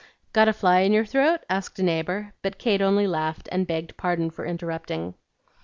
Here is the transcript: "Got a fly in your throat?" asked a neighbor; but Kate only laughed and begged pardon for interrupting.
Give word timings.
"Got 0.33 0.47
a 0.47 0.53
fly 0.53 0.79
in 0.79 0.93
your 0.93 1.05
throat?" 1.05 1.41
asked 1.47 1.77
a 1.77 1.83
neighbor; 1.83 2.33
but 2.41 2.57
Kate 2.57 2.81
only 2.81 3.05
laughed 3.05 3.47
and 3.51 3.67
begged 3.67 3.97
pardon 3.97 4.31
for 4.31 4.47
interrupting. 4.47 5.13